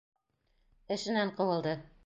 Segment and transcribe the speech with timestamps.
[0.97, 1.79] Эшенән ҡыуылды!